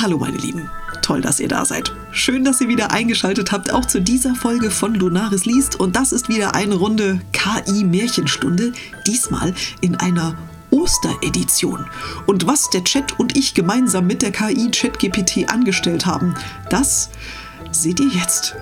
Hallo 0.00 0.16
meine 0.16 0.36
Lieben, 0.36 0.70
toll, 1.02 1.20
dass 1.20 1.40
ihr 1.40 1.48
da 1.48 1.64
seid. 1.64 1.92
Schön, 2.12 2.44
dass 2.44 2.60
ihr 2.60 2.68
wieder 2.68 2.92
eingeschaltet 2.92 3.50
habt, 3.50 3.72
auch 3.72 3.84
zu 3.84 4.00
dieser 4.00 4.36
Folge 4.36 4.70
von 4.70 4.94
Lunaris 4.94 5.44
liest. 5.44 5.80
Und 5.80 5.96
das 5.96 6.12
ist 6.12 6.28
wieder 6.28 6.54
eine 6.54 6.76
Runde 6.76 7.20
KI-Märchenstunde, 7.32 8.74
diesmal 9.08 9.52
in 9.80 9.96
einer 9.96 10.38
Osteredition. 10.70 11.84
Und 12.26 12.46
was 12.46 12.70
der 12.70 12.84
Chat 12.84 13.18
und 13.18 13.36
ich 13.36 13.54
gemeinsam 13.54 14.06
mit 14.06 14.22
der 14.22 14.30
KI 14.30 14.70
ChatGPT 14.70 15.50
angestellt 15.50 16.06
haben, 16.06 16.36
das 16.70 17.10
seht 17.72 17.98
ihr 17.98 18.10
jetzt. 18.10 18.54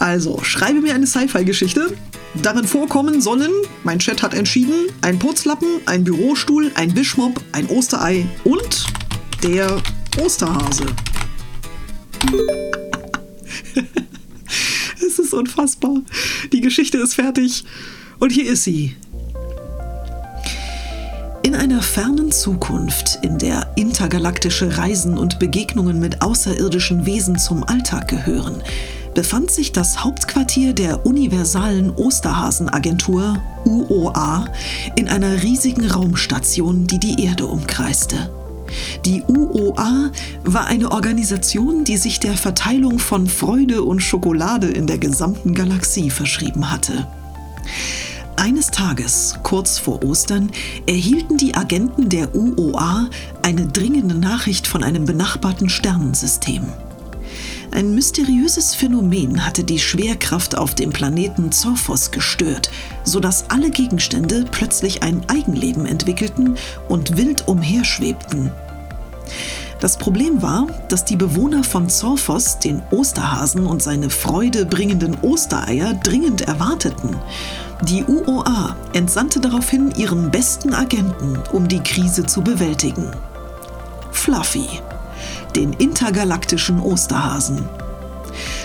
Also, 0.00 0.42
schreibe 0.42 0.80
mir 0.80 0.94
eine 0.94 1.06
Sci-Fi-Geschichte. 1.06 1.94
Darin 2.42 2.66
vorkommen 2.66 3.20
sollen, 3.20 3.50
mein 3.84 3.98
Chat 3.98 4.22
hat 4.22 4.32
entschieden, 4.32 4.86
ein 5.02 5.18
Putzlappen, 5.18 5.68
ein 5.84 6.04
Bürostuhl, 6.04 6.72
ein 6.74 6.96
Wischmopp, 6.96 7.38
ein 7.52 7.66
Osterei 7.66 8.26
und 8.44 8.86
der 9.42 9.82
Osterhase. 10.18 10.86
es 15.06 15.18
ist 15.18 15.34
unfassbar. 15.34 16.00
Die 16.50 16.62
Geschichte 16.62 16.96
ist 16.96 17.14
fertig 17.14 17.64
und 18.20 18.32
hier 18.32 18.50
ist 18.50 18.64
sie. 18.64 18.96
In 21.42 21.54
einer 21.54 21.82
fernen 21.82 22.32
Zukunft, 22.32 23.18
in 23.22 23.36
der 23.36 23.70
intergalaktische 23.76 24.78
Reisen 24.78 25.18
und 25.18 25.38
Begegnungen 25.38 26.00
mit 26.00 26.22
außerirdischen 26.22 27.04
Wesen 27.04 27.38
zum 27.38 27.64
Alltag 27.64 28.08
gehören, 28.08 28.62
befand 29.20 29.50
sich 29.50 29.72
das 29.72 30.02
Hauptquartier 30.02 30.72
der 30.72 31.04
Universalen 31.04 31.90
Osterhasenagentur 31.90 33.36
UOA 33.66 34.46
in 34.96 35.10
einer 35.10 35.42
riesigen 35.42 35.90
Raumstation, 35.90 36.86
die 36.86 36.98
die 36.98 37.22
Erde 37.22 37.44
umkreiste. 37.44 38.30
Die 39.04 39.22
UOA 39.28 40.10
war 40.44 40.68
eine 40.68 40.90
Organisation, 40.90 41.84
die 41.84 41.98
sich 41.98 42.18
der 42.18 42.32
Verteilung 42.32 42.98
von 42.98 43.26
Freude 43.26 43.82
und 43.82 44.00
Schokolade 44.00 44.68
in 44.68 44.86
der 44.86 44.96
gesamten 44.96 45.54
Galaxie 45.54 46.08
verschrieben 46.08 46.70
hatte. 46.70 47.06
Eines 48.36 48.68
Tages, 48.68 49.34
kurz 49.42 49.76
vor 49.76 50.02
Ostern, 50.02 50.50
erhielten 50.86 51.36
die 51.36 51.54
Agenten 51.54 52.08
der 52.08 52.34
UOA 52.34 53.10
eine 53.42 53.66
dringende 53.66 54.14
Nachricht 54.14 54.66
von 54.66 54.82
einem 54.82 55.04
benachbarten 55.04 55.68
Sternensystem. 55.68 56.62
Ein 57.72 57.94
mysteriöses 57.94 58.74
Phänomen 58.74 59.46
hatte 59.46 59.62
die 59.62 59.78
Schwerkraft 59.78 60.58
auf 60.58 60.74
dem 60.74 60.90
Planeten 60.90 61.52
Zorphos 61.52 62.10
gestört, 62.10 62.70
sodass 63.04 63.44
alle 63.48 63.70
Gegenstände 63.70 64.44
plötzlich 64.50 65.04
ein 65.04 65.22
Eigenleben 65.28 65.86
entwickelten 65.86 66.56
und 66.88 67.16
wild 67.16 67.46
umherschwebten. 67.46 68.50
Das 69.78 69.96
Problem 69.96 70.42
war, 70.42 70.66
dass 70.88 71.04
die 71.04 71.16
Bewohner 71.16 71.62
von 71.62 71.88
Zorphos 71.88 72.58
den 72.58 72.82
Osterhasen 72.90 73.66
und 73.66 73.82
seine 73.82 74.10
freudebringenden 74.10 75.18
Ostereier 75.22 75.94
dringend 75.94 76.42
erwarteten. 76.42 77.16
Die 77.84 78.04
UOA 78.04 78.76
entsandte 78.92 79.40
daraufhin 79.40 79.92
ihren 79.96 80.30
besten 80.30 80.74
Agenten, 80.74 81.38
um 81.52 81.66
die 81.68 81.80
Krise 81.80 82.26
zu 82.26 82.42
bewältigen. 82.42 83.10
Fluffy 84.10 84.68
den 85.60 85.74
intergalaktischen 85.74 86.80
Osterhasen. 86.80 87.68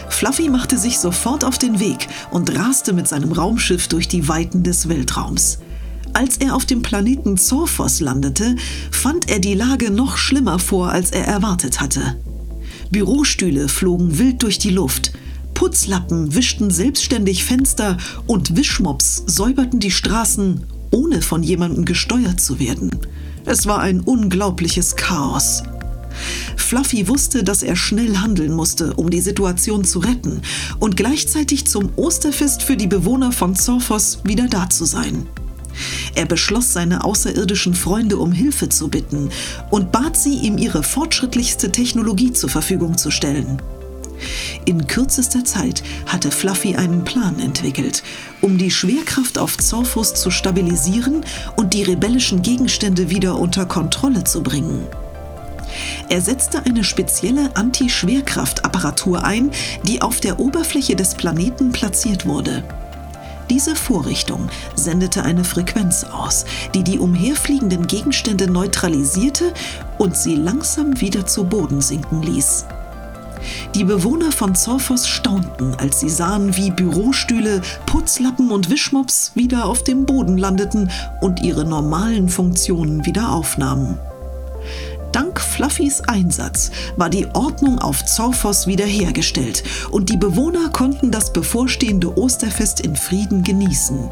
Fluffy 0.07 0.47
machte 0.47 0.77
sich 0.77 0.97
sofort 0.97 1.43
auf 1.43 1.57
den 1.57 1.81
Weg 1.81 2.07
und 2.31 2.57
raste 2.57 2.93
mit 2.93 3.05
seinem 3.05 3.33
Raumschiff 3.33 3.89
durch 3.89 4.07
die 4.07 4.29
Weiten 4.29 4.63
des 4.63 4.87
Weltraums. 4.87 5.59
Als 6.13 6.37
er 6.37 6.55
auf 6.55 6.65
dem 6.65 6.81
Planeten 6.81 7.37
Zorphos 7.37 7.99
landete, 7.99 8.55
fand 8.91 9.29
er 9.29 9.39
die 9.39 9.55
Lage 9.55 9.91
noch 9.91 10.15
schlimmer 10.15 10.57
vor, 10.57 10.89
als 10.89 11.11
er 11.11 11.25
erwartet 11.25 11.81
hatte. 11.81 12.15
Bürostühle 12.91 13.67
flogen 13.67 14.17
wild 14.17 14.41
durch 14.41 14.57
die 14.57 14.69
Luft, 14.69 15.11
Putzlappen 15.53 16.33
wischten 16.33 16.71
selbstständig 16.71 17.43
Fenster 17.43 17.97
und 18.25 18.55
Wischmops 18.55 19.23
säuberten 19.25 19.81
die 19.81 19.91
Straßen, 19.91 20.63
ohne 20.91 21.21
von 21.21 21.43
jemandem 21.43 21.83
gesteuert 21.83 22.39
zu 22.39 22.59
werden. 22.59 22.91
Es 23.45 23.65
war 23.65 23.79
ein 23.79 23.99
unglaubliches 23.99 24.95
Chaos. 24.95 25.63
Fluffy 26.65 27.07
wusste, 27.07 27.43
dass 27.43 27.61
er 27.61 27.75
schnell 27.75 28.17
handeln 28.17 28.51
musste, 28.51 28.95
um 28.95 29.11
die 29.11 29.21
Situation 29.21 29.83
zu 29.83 29.99
retten 29.99 30.41
und 30.79 30.97
gleichzeitig 30.97 31.67
zum 31.67 31.91
Osterfest 31.95 32.63
für 32.63 32.75
die 32.75 32.87
Bewohner 32.87 33.31
von 33.31 33.55
Zorphos 33.55 34.19
wieder 34.23 34.47
da 34.47 34.67
zu 34.67 34.85
sein. 34.85 35.27
Er 36.15 36.25
beschloss, 36.25 36.73
seine 36.73 37.03
außerirdischen 37.03 37.75
Freunde 37.75 38.17
um 38.17 38.31
Hilfe 38.31 38.67
zu 38.69 38.87
bitten 38.87 39.29
und 39.69 39.91
bat 39.91 40.17
sie, 40.17 40.39
ihm 40.39 40.57
ihre 40.57 40.81
fortschrittlichste 40.81 41.71
Technologie 41.71 42.33
zur 42.33 42.49
Verfügung 42.49 42.97
zu 42.97 43.11
stellen. 43.11 43.61
In 44.65 44.87
kürzester 44.87 45.45
Zeit 45.45 45.83
hatte 46.07 46.31
Fluffy 46.31 46.75
einen 46.75 47.03
Plan 47.03 47.39
entwickelt, 47.39 48.01
um 48.41 48.57
die 48.57 48.71
Schwerkraft 48.71 49.37
auf 49.37 49.55
Zorphos 49.59 50.15
zu 50.15 50.31
stabilisieren 50.31 51.23
und 51.57 51.75
die 51.75 51.83
rebellischen 51.83 52.41
Gegenstände 52.41 53.11
wieder 53.11 53.37
unter 53.37 53.67
Kontrolle 53.67 54.23
zu 54.23 54.41
bringen. 54.41 54.87
Er 56.09 56.21
setzte 56.21 56.65
eine 56.65 56.83
spezielle 56.83 57.55
Anti-Schwerkraftapparatur 57.55 59.23
ein, 59.23 59.51
die 59.83 60.01
auf 60.01 60.19
der 60.19 60.39
Oberfläche 60.39 60.95
des 60.95 61.15
Planeten 61.15 61.71
platziert 61.71 62.25
wurde. 62.25 62.63
Diese 63.49 63.75
Vorrichtung 63.75 64.49
sendete 64.75 65.23
eine 65.23 65.43
Frequenz 65.43 66.03
aus, 66.03 66.45
die 66.73 66.83
die 66.83 66.99
umherfliegenden 66.99 67.85
Gegenstände 67.85 68.49
neutralisierte 68.49 69.53
und 69.97 70.15
sie 70.15 70.35
langsam 70.35 70.99
wieder 70.99 71.25
zu 71.27 71.43
Boden 71.43 71.81
sinken 71.81 72.23
ließ. 72.23 72.65
Die 73.75 73.83
Bewohner 73.83 74.31
von 74.31 74.55
Zorphos 74.55 75.07
staunten, 75.07 75.75
als 75.75 75.99
sie 75.99 76.09
sahen, 76.09 76.55
wie 76.57 76.71
Bürostühle, 76.71 77.61
Putzlappen 77.85 78.49
und 78.49 78.71
Wischmops 78.71 79.31
wieder 79.35 79.65
auf 79.65 79.83
dem 79.83 80.05
Boden 80.05 80.37
landeten 80.37 80.89
und 81.21 81.41
ihre 81.41 81.65
normalen 81.65 82.29
Funktionen 82.29 83.05
wieder 83.05 83.31
aufnahmen. 83.31 83.99
Dank 85.15 85.39
Fluffys 85.39 86.01
Einsatz 86.01 86.71
war 86.97 87.09
die 87.09 87.25
Ordnung 87.27 87.79
auf 87.79 88.03
Zorphos 88.03 88.67
wiederhergestellt 88.67 89.63
und 89.89 90.09
die 90.09 90.17
Bewohner 90.17 90.67
konnten 90.67 91.09
das 91.09 91.31
bevorstehende 91.31 92.17
Osterfest 92.17 92.81
in 92.81 92.97
Frieden 92.97 93.41
genießen. 93.41 94.11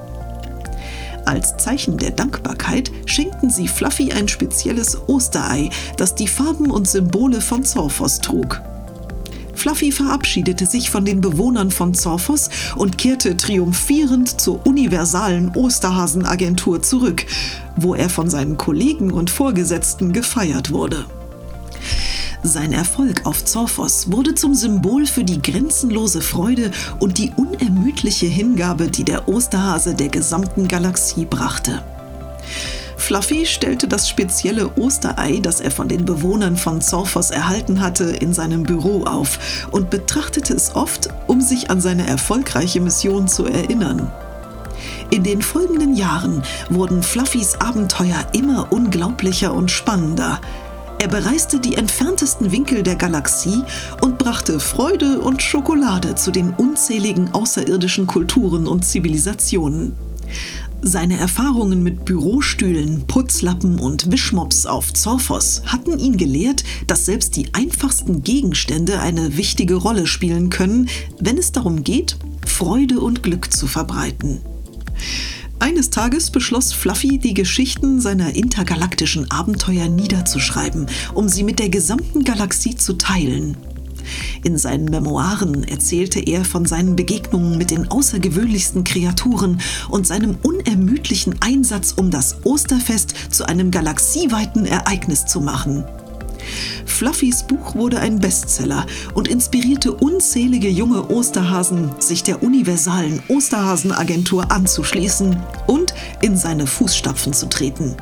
Als 1.25 1.57
Zeichen 1.57 1.97
der 1.97 2.11
Dankbarkeit 2.11 2.89
schenkten 3.05 3.49
sie 3.49 3.67
Fluffy 3.67 4.13
ein 4.13 4.29
spezielles 4.29 4.97
Osterei, 5.09 5.71
das 5.97 6.15
die 6.15 6.29
Farben 6.29 6.71
und 6.71 6.87
Symbole 6.87 7.41
von 7.41 7.65
Zorphos 7.65 8.19
trug. 8.19 8.61
Fluffy 9.63 9.93
verabschiedete 9.93 10.65
sich 10.65 10.89
von 10.89 11.05
den 11.05 11.21
Bewohnern 11.21 11.71
von 11.71 11.93
Zorphos 11.93 12.49
und 12.75 12.97
kehrte 12.97 13.37
triumphierend 13.37 14.41
zur 14.41 14.67
universalen 14.67 15.55
Osterhasenagentur 15.55 16.81
zurück, 16.81 17.25
wo 17.77 17.95
er 17.95 18.09
von 18.09 18.29
seinen 18.29 18.57
Kollegen 18.57 19.09
und 19.09 19.29
Vorgesetzten 19.29 20.11
gefeiert 20.11 20.71
wurde. 20.71 21.05
Sein 22.43 22.73
Erfolg 22.73 23.25
auf 23.25 23.45
Zorphos 23.45 24.11
wurde 24.11 24.35
zum 24.35 24.53
Symbol 24.53 25.05
für 25.05 25.23
die 25.23 25.41
grenzenlose 25.41 26.19
Freude 26.19 26.71
und 26.99 27.17
die 27.17 27.31
unermüdliche 27.37 28.25
Hingabe, 28.25 28.89
die 28.89 29.05
der 29.05 29.29
Osterhase 29.29 29.95
der 29.95 30.09
gesamten 30.09 30.67
Galaxie 30.67 31.23
brachte. 31.23 31.81
Fluffy 33.03 33.45
stellte 33.45 33.89
das 33.89 34.07
spezielle 34.07 34.77
Osterei, 34.77 35.39
das 35.41 35.59
er 35.59 35.71
von 35.71 35.89
den 35.89 36.05
Bewohnern 36.05 36.55
von 36.55 36.79
Zorphos 36.79 37.31
erhalten 37.31 37.81
hatte, 37.81 38.05
in 38.05 38.33
seinem 38.33 38.63
Büro 38.63 39.03
auf 39.03 39.67
und 39.71 39.89
betrachtete 39.89 40.53
es 40.53 40.73
oft, 40.73 41.09
um 41.27 41.41
sich 41.41 41.69
an 41.69 41.81
seine 41.81 42.07
erfolgreiche 42.07 42.79
Mission 42.79 43.27
zu 43.27 43.45
erinnern. 43.45 44.09
In 45.09 45.21
den 45.21 45.41
folgenden 45.41 45.95
Jahren 45.95 46.43
wurden 46.69 47.03
Fluffys 47.03 47.55
Abenteuer 47.55 48.25
immer 48.31 48.71
unglaublicher 48.71 49.53
und 49.53 49.69
spannender. 49.69 50.39
Er 50.99 51.09
bereiste 51.09 51.59
die 51.59 51.75
entferntesten 51.75 52.53
Winkel 52.53 52.83
der 52.83 52.95
Galaxie 52.95 53.63
und 53.99 54.17
brachte 54.17 54.61
Freude 54.61 55.19
und 55.19 55.43
Schokolade 55.43 56.15
zu 56.15 56.31
den 56.31 56.51
unzähligen 56.51 57.33
außerirdischen 57.33 58.07
Kulturen 58.07 58.65
und 58.65 58.85
Zivilisationen. 58.85 59.93
Seine 60.85 61.17
Erfahrungen 61.17 61.81
mit 61.81 62.03
Bürostühlen, 62.03 63.07
Putzlappen 63.07 63.79
und 63.79 64.11
Wischmops 64.11 64.65
auf 64.65 64.91
Zorphos 64.91 65.61
hatten 65.65 65.97
ihn 65.97 66.17
gelehrt, 66.17 66.65
dass 66.87 67.05
selbst 67.05 67.37
die 67.37 67.53
einfachsten 67.53 68.21
Gegenstände 68.21 68.99
eine 68.99 69.37
wichtige 69.37 69.75
Rolle 69.75 70.07
spielen 70.07 70.49
können, 70.49 70.89
wenn 71.21 71.37
es 71.37 71.53
darum 71.53 71.85
geht, 71.85 72.17
Freude 72.45 72.99
und 72.99 73.23
Glück 73.23 73.53
zu 73.53 73.65
verbreiten. 73.65 74.41
Eines 75.57 75.89
Tages 75.89 76.31
beschloss 76.31 76.73
Fluffy, 76.73 77.17
die 77.17 77.33
Geschichten 77.33 78.01
seiner 78.01 78.35
intergalaktischen 78.35 79.31
Abenteuer 79.31 79.87
niederzuschreiben, 79.87 80.87
um 81.13 81.29
sie 81.29 81.45
mit 81.45 81.59
der 81.59 81.69
gesamten 81.69 82.25
Galaxie 82.25 82.75
zu 82.75 82.97
teilen. 82.97 83.55
In 84.43 84.57
seinen 84.57 84.85
Memoiren 84.85 85.63
erzählte 85.63 86.19
er 86.19 86.45
von 86.45 86.65
seinen 86.65 86.95
Begegnungen 86.95 87.57
mit 87.57 87.71
den 87.71 87.89
außergewöhnlichsten 87.89 88.83
Kreaturen 88.83 89.59
und 89.89 90.07
seinem 90.07 90.37
unermüdlichen 90.43 91.35
Einsatz, 91.41 91.93
um 91.95 92.11
das 92.11 92.37
Osterfest 92.43 93.13
zu 93.29 93.47
einem 93.47 93.71
galaxieweiten 93.71 94.65
Ereignis 94.65 95.25
zu 95.25 95.41
machen. 95.41 95.85
Fluffys 96.85 97.43
Buch 97.43 97.75
wurde 97.75 97.99
ein 97.99 98.19
Bestseller 98.19 98.85
und 99.13 99.27
inspirierte 99.27 99.93
unzählige 99.93 100.69
junge 100.69 101.09
Osterhasen, 101.09 101.91
sich 101.99 102.23
der 102.23 102.43
universalen 102.43 103.21
Osterhasenagentur 103.29 104.51
anzuschließen 104.51 105.37
und 105.67 105.93
in 106.21 106.37
seine 106.37 106.67
Fußstapfen 106.67 107.33
zu 107.33 107.47
treten. 107.47 107.95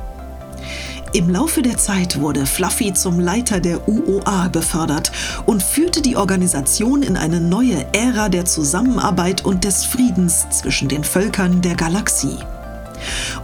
Im 1.13 1.29
Laufe 1.29 1.61
der 1.61 1.77
Zeit 1.77 2.21
wurde 2.21 2.45
Fluffy 2.45 2.93
zum 2.93 3.19
Leiter 3.19 3.59
der 3.59 3.85
UOA 3.85 4.47
befördert 4.47 5.11
und 5.45 5.61
führte 5.61 6.01
die 6.01 6.15
Organisation 6.15 7.03
in 7.03 7.17
eine 7.17 7.41
neue 7.41 7.85
Ära 7.91 8.29
der 8.29 8.45
Zusammenarbeit 8.45 9.43
und 9.43 9.65
des 9.65 9.83
Friedens 9.83 10.47
zwischen 10.51 10.87
den 10.87 11.03
Völkern 11.03 11.61
der 11.61 11.75
Galaxie. 11.75 12.37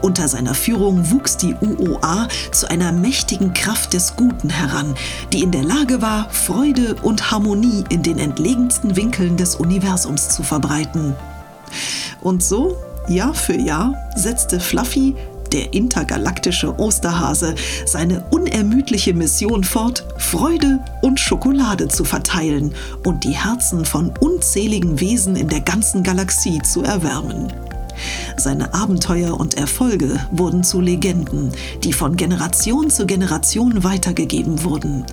Unter 0.01 0.29
seiner 0.29 0.53
Führung 0.53 1.11
wuchs 1.11 1.35
die 1.35 1.55
UOA 1.55 2.29
zu 2.53 2.69
einer 2.69 2.93
mächtigen 2.93 3.53
Kraft 3.53 3.91
des 3.91 4.15
Guten 4.15 4.49
heran, 4.49 4.95
die 5.33 5.41
in 5.41 5.51
der 5.51 5.63
Lage 5.63 6.01
war, 6.01 6.29
Freude 6.29 6.95
und 7.01 7.31
Harmonie 7.31 7.83
in 7.89 8.01
den 8.01 8.17
entlegensten 8.17 8.95
Winkeln 8.95 9.35
des 9.35 9.57
Universums 9.57 10.29
zu 10.29 10.41
verbreiten. 10.41 11.15
Und 12.21 12.41
so, 12.41 12.77
Jahr 13.09 13.33
für 13.33 13.57
Jahr, 13.57 13.93
setzte 14.15 14.61
Fluffy 14.61 15.15
der 15.53 15.73
intergalaktische 15.73 16.77
Osterhase, 16.79 17.55
seine 17.85 18.23
unermüdliche 18.31 19.13
Mission 19.13 19.63
fort, 19.63 20.05
Freude 20.17 20.79
und 21.01 21.19
Schokolade 21.19 21.87
zu 21.87 22.03
verteilen 22.03 22.73
und 23.03 23.23
die 23.23 23.37
Herzen 23.37 23.85
von 23.85 24.11
unzähligen 24.19 24.99
Wesen 24.99 25.35
in 25.35 25.47
der 25.47 25.61
ganzen 25.61 26.03
Galaxie 26.03 26.61
zu 26.61 26.83
erwärmen. 26.83 27.51
Seine 28.37 28.73
Abenteuer 28.73 29.39
und 29.39 29.55
Erfolge 29.55 30.19
wurden 30.31 30.63
zu 30.63 30.81
Legenden, 30.81 31.51
die 31.83 31.93
von 31.93 32.15
Generation 32.15 32.89
zu 32.89 33.05
Generation 33.05 33.83
weitergegeben 33.83 34.63
wurden. 34.63 35.05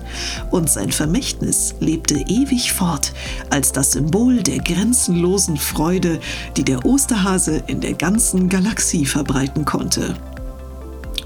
Und 0.51 0.69
sein 0.69 0.91
Vermächtnis 0.91 1.75
lebte 1.79 2.15
ewig 2.15 2.73
fort 2.73 3.13
als 3.49 3.71
das 3.71 3.93
Symbol 3.93 4.43
der 4.43 4.59
grenzenlosen 4.59 5.57
Freude, 5.57 6.19
die 6.57 6.63
der 6.63 6.85
Osterhase 6.85 7.63
in 7.67 7.81
der 7.81 7.93
ganzen 7.93 8.49
Galaxie 8.49 9.05
verbreiten 9.05 9.65
konnte. 9.65 10.15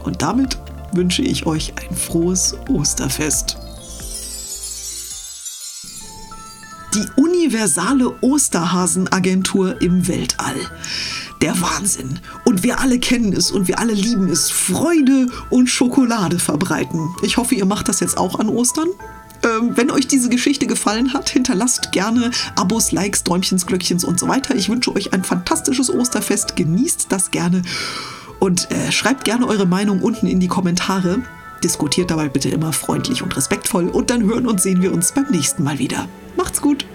Und 0.04 0.22
damit 0.22 0.58
wünsche 0.94 1.22
ich 1.22 1.46
euch 1.46 1.74
ein 1.78 1.96
frohes 1.96 2.56
Osterfest. 2.70 3.58
Die 6.96 7.06
universale 7.22 8.16
Osterhasenagentur 8.22 9.80
im 9.80 10.08
Weltall 10.08 10.56
der 11.42 11.60
Wahnsinn. 11.62 12.20
Und 12.46 12.64
wir 12.64 12.80
alle 12.80 13.00
kennen 13.00 13.34
es 13.34 13.52
und 13.52 13.68
wir 13.68 13.80
alle 13.80 13.94
lieben 13.94 14.30
es. 14.30 14.52
Freude 14.52 15.28
und 15.50 15.68
Schokolade 15.68 16.40
verbreiten. 16.40 17.10
Ich 17.24 17.38
hoffe, 17.38 17.56
ihr 17.56 17.66
macht 17.66 17.88
das 17.88 18.00
jetzt 18.00 18.18
auch 18.18 18.40
an 18.40 18.50
Ostern. 18.50 18.90
Ähm, 19.44 19.72
wenn 19.76 19.90
euch 19.92 20.08
diese 20.08 20.30
Geschichte 20.30 20.68
gefallen 20.68 21.14
hat, 21.14 21.30
hinterlasst 21.30 21.92
gerne 21.92 22.32
Abos, 22.56 22.92
Likes, 22.92 23.24
Däumchens, 23.24 23.66
Glöckchens 23.66 24.04
und 24.04 24.20
so 24.20 24.28
weiter. 24.28 24.56
Ich 24.56 24.70
wünsche 24.70 24.94
euch 24.94 25.14
ein 25.14 25.24
fantastisches 25.24 25.90
Osterfest. 25.90 26.56
Genießt 26.56 27.08
das 27.10 27.32
gerne 27.32 27.62
und 28.40 28.70
äh, 28.72 28.92
schreibt 28.92 29.24
gerne 29.24 29.48
eure 29.48 29.66
Meinung 29.66 30.02
unten 30.02 30.28
in 30.28 30.40
die 30.40 30.48
Kommentare. 30.48 31.24
Diskutiert 31.64 32.12
dabei 32.12 32.30
bitte 32.30 32.50
immer 32.50 32.74
freundlich 32.74 33.22
und 33.22 33.36
respektvoll 33.36 33.90
und 33.90 34.10
dann 34.10 34.24
hören 34.24 34.48
und 34.48 34.62
sehen 34.62 34.82
wir 34.82 34.94
uns 34.94 35.14
beim 35.14 35.30
nächsten 35.30 35.64
Mal 35.64 35.80
wieder. 35.80 36.08
Macht's 36.38 36.62
gut! 36.62 36.86